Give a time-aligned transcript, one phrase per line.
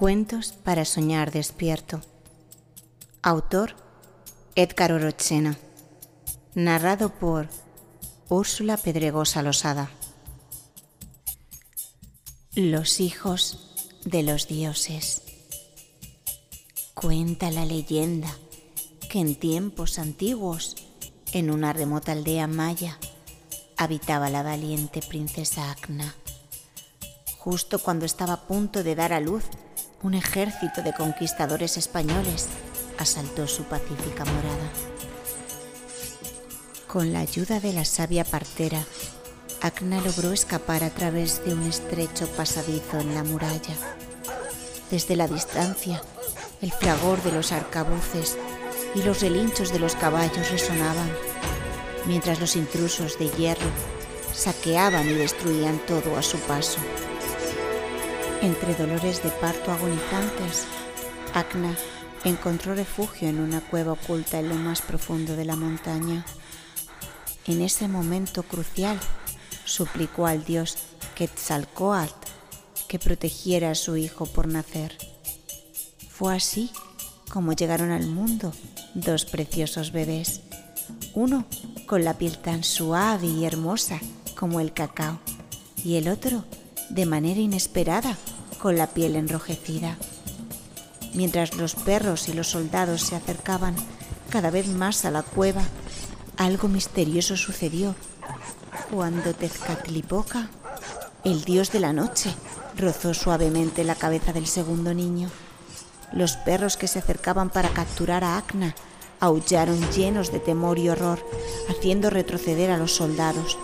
[0.00, 2.00] Cuentos para soñar despierto.
[3.20, 3.76] Autor
[4.54, 5.58] Edgar Orochena.
[6.54, 7.50] Narrado por
[8.30, 9.90] Úrsula Pedregosa Losada.
[12.54, 15.20] Los hijos de los dioses.
[16.94, 18.34] Cuenta la leyenda
[19.10, 20.76] que en tiempos antiguos,
[21.34, 22.98] en una remota aldea maya,
[23.76, 26.14] habitaba la valiente princesa Acna.
[27.36, 29.44] Justo cuando estaba a punto de dar a luz,
[30.02, 32.48] un ejército de conquistadores españoles
[32.98, 34.70] asaltó su pacífica morada.
[36.86, 38.82] Con la ayuda de la sabia partera,
[39.60, 43.76] Acna logró escapar a través de un estrecho pasadizo en la muralla.
[44.90, 46.02] Desde la distancia,
[46.62, 48.38] el fragor de los arcabuces
[48.94, 51.10] y los relinchos de los caballos resonaban,
[52.06, 53.68] mientras los intrusos de hierro
[54.32, 56.78] saqueaban y destruían todo a su paso.
[58.42, 60.64] Entre dolores de parto agonizantes,
[61.34, 61.76] Acna
[62.24, 66.24] encontró refugio en una cueva oculta en lo más profundo de la montaña.
[67.46, 68.98] En ese momento crucial,
[69.66, 70.78] suplicó al dios
[71.16, 72.14] Quetzalcoatl
[72.88, 74.96] que protegiera a su hijo por nacer.
[76.08, 76.70] Fue así
[77.30, 78.54] como llegaron al mundo
[78.94, 80.40] dos preciosos bebés,
[81.12, 81.44] uno
[81.86, 84.00] con la piel tan suave y hermosa
[84.34, 85.20] como el cacao
[85.84, 86.44] y el otro
[86.88, 88.16] de manera inesperada
[88.60, 89.96] con la piel enrojecida.
[91.14, 93.74] Mientras los perros y los soldados se acercaban
[94.28, 95.62] cada vez más a la cueva,
[96.36, 97.94] algo misterioso sucedió.
[98.90, 100.50] Cuando Tezcatlipoca,
[101.24, 102.34] el dios de la noche,
[102.76, 105.30] rozó suavemente la cabeza del segundo niño.
[106.12, 108.74] Los perros que se acercaban para capturar a Acna
[109.20, 111.24] aullaron llenos de temor y horror,
[111.68, 113.58] haciendo retroceder a los soldados.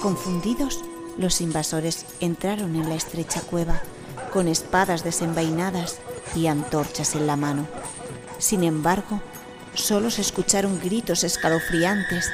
[0.00, 0.80] Confundidos,
[1.16, 3.82] los invasores entraron en la estrecha cueva
[4.32, 5.98] con espadas desenvainadas
[6.34, 7.66] y antorchas en la mano.
[8.38, 9.20] Sin embargo,
[9.74, 12.30] solo se escucharon gritos escalofriantes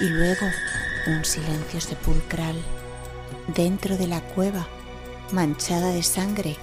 [0.00, 0.46] y luego
[1.06, 2.56] un silencio sepulcral.
[3.54, 4.66] Dentro de la cueva,
[5.32, 6.56] manchada de sangre,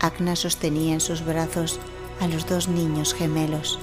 [0.00, 1.80] Agna sostenía en sus brazos
[2.20, 3.78] a los dos niños gemelos,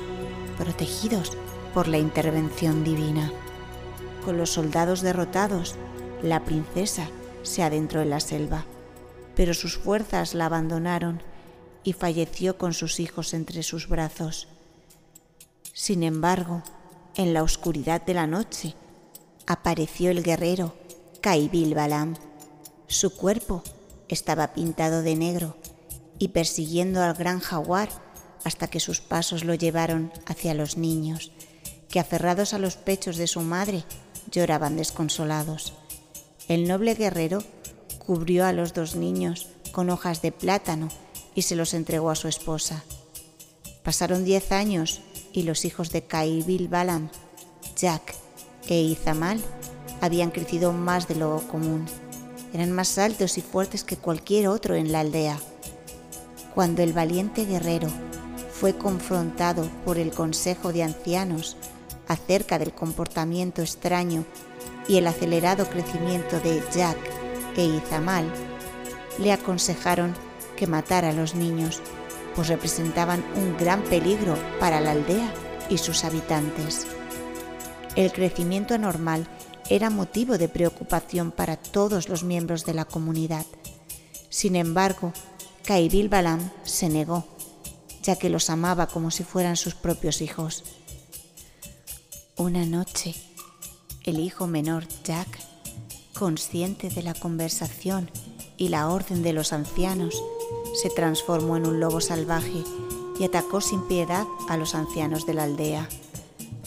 [0.58, 1.34] protegidos
[1.74, 3.32] por la intervención divina.
[4.24, 5.76] Con los soldados derrotados,
[6.22, 7.08] la princesa
[7.44, 8.66] se adentró en la selva
[9.36, 11.22] pero sus fuerzas la abandonaron
[11.84, 14.48] y falleció con sus hijos entre sus brazos.
[15.74, 16.64] Sin embargo,
[17.16, 18.76] en la oscuridad de la noche,
[19.46, 20.76] apareció el guerrero
[21.22, 22.16] Kaibil Balam.
[22.88, 23.64] Su cuerpo
[24.08, 25.58] estaba pintado de negro
[26.20, 27.90] y persiguiendo al gran jaguar
[28.44, 31.32] hasta que sus pasos lo llevaron hacia los niños,
[31.90, 33.84] que aferrados a los pechos de su madre
[34.32, 35.74] lloraban desconsolados.
[36.48, 37.44] El noble guerrero
[38.06, 40.90] cubrió a los dos niños con hojas de plátano
[41.34, 42.84] y se los entregó a su esposa.
[43.84, 45.02] Pasaron diez años
[45.34, 47.10] y los hijos de Kaibil Balam,
[47.76, 48.16] Jack
[48.68, 49.40] e Izamal,
[50.02, 51.86] habían crecido más de lo común.
[52.54, 55.38] Eran más altos y fuertes que cualquier otro en la aldea.
[56.54, 57.90] Cuando el valiente guerrero
[58.52, 61.58] fue confrontado por el Consejo de Ancianos
[62.08, 64.24] acerca del comportamiento extraño
[64.88, 66.98] y el acelerado crecimiento de Jack
[67.56, 68.26] e Izamal
[69.20, 70.14] le aconsejaron
[70.56, 71.82] que matara a los niños,
[72.36, 75.34] pues representaban un gran peligro para la aldea
[75.70, 76.86] y sus habitantes.
[77.96, 79.28] El crecimiento anormal
[79.70, 83.46] era motivo de preocupación para todos los miembros de la comunidad.
[84.30, 85.14] Sin embargo,
[85.64, 87.26] Kairil Balam se negó,
[88.04, 90.64] ya que los amaba como si fueran sus propios hijos.
[92.36, 93.16] Una noche,
[94.04, 95.40] el hijo menor, Jack,
[96.18, 98.10] consciente de la conversación
[98.58, 100.24] y la orden de los ancianos,
[100.82, 102.64] se transformó en un lobo salvaje
[103.20, 105.88] y atacó sin piedad a los ancianos de la aldea.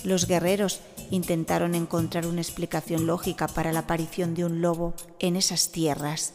[0.04, 5.72] Los guerreros intentaron encontrar una explicación lógica para la aparición de un lobo en esas
[5.72, 6.34] tierras.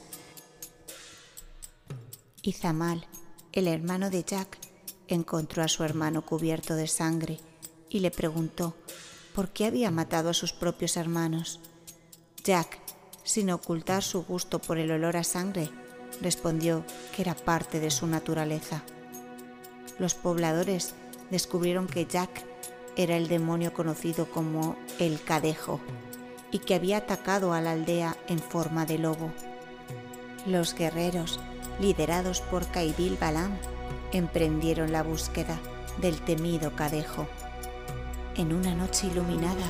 [2.42, 3.08] Izamal,
[3.54, 4.58] el hermano de Jack,
[5.08, 7.40] encontró a su hermano cubierto de sangre
[7.90, 8.76] y le preguntó
[9.34, 11.60] por qué había matado a sus propios hermanos.
[12.44, 12.83] Jack
[13.24, 15.70] sin ocultar su gusto por el olor a sangre,
[16.22, 16.84] respondió
[17.16, 18.84] que era parte de su naturaleza.
[20.00, 20.94] Los pobladores
[21.30, 22.44] descubrieron que Jack
[22.96, 25.80] era el demonio conocido como el Cadejo
[26.52, 29.32] y que había atacado a la aldea en forma de lobo.
[30.46, 31.40] Los guerreros,
[31.80, 33.58] liderados por Kaibil Balam,
[34.12, 35.60] emprendieron la búsqueda
[36.00, 37.28] del temido Cadejo.
[38.36, 39.66] En una noche iluminada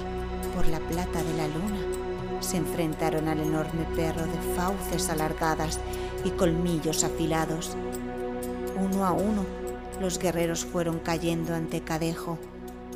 [0.56, 2.03] por la plata de la luna,
[2.44, 5.80] se enfrentaron al enorme perro de fauces alargadas
[6.24, 7.76] y colmillos afilados.
[8.80, 9.46] Uno a uno,
[10.02, 12.38] los guerreros fueron cayendo ante Cadejo,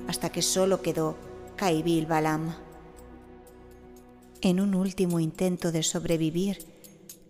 [0.08, 1.16] hasta que solo quedó
[1.56, 2.56] Caibil Balam.
[4.42, 6.60] En un último intento de sobrevivir,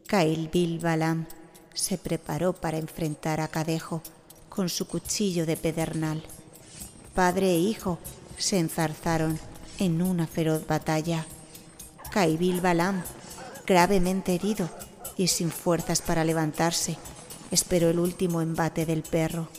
[0.08, 1.26] Caibil Balam
[1.74, 4.02] se preparó para enfrentar a Cadejo
[4.50, 6.24] con su cuchillo de pedernal.
[7.14, 8.00] Padre e hijo
[8.38, 9.40] se enzarzaron
[9.80, 11.26] en una feroz batalla.
[12.18, 13.04] Caibil Balam,
[13.68, 14.68] gravemente herido
[15.18, 16.98] y sin fuerzas para levantarse,
[17.52, 19.50] esperó el último embate del perro.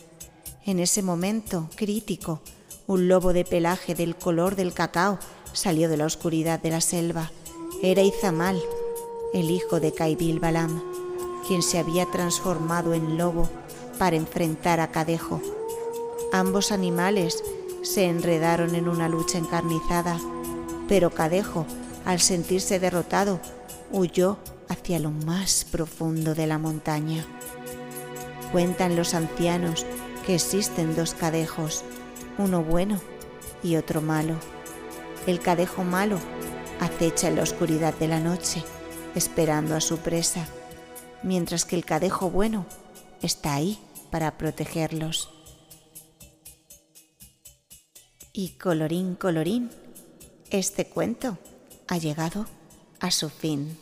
[0.66, 2.40] En ese momento crítico,
[2.88, 5.20] un lobo de pelaje del color del cacao
[5.52, 7.30] salió de la oscuridad de la selva.
[7.80, 8.60] Era Izamal,
[9.32, 10.82] el hijo de Caibil Balam,
[11.46, 13.48] quien se había transformado en lobo
[14.00, 15.40] para enfrentar a Cadejo.
[16.32, 17.40] Ambos animales
[17.82, 20.18] se enredaron en una lucha encarnizada,
[20.88, 21.64] pero Cadejo,
[22.08, 23.38] al sentirse derrotado,
[23.92, 24.38] huyó
[24.70, 27.26] hacia lo más profundo de la montaña.
[28.50, 29.84] Cuentan los ancianos
[30.24, 31.84] que existen dos cadejos,
[32.38, 32.98] uno bueno
[33.62, 34.36] y otro malo.
[35.26, 36.18] El cadejo malo
[36.80, 38.64] acecha en la oscuridad de la noche,
[39.14, 40.46] esperando a su presa,
[41.22, 42.64] mientras que el cadejo bueno
[43.20, 43.78] está ahí
[44.10, 45.28] para protegerlos.
[48.32, 49.70] Y colorín colorín,
[50.50, 51.36] este cuento
[51.88, 52.46] ha llegado
[53.00, 53.76] a su fin.